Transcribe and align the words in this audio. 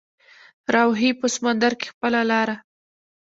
راوهي 0.73 1.11
په 1.19 1.27
سمندر 1.35 1.71
کې 1.79 1.87
خپله 1.93 2.21
لاره 2.31 2.55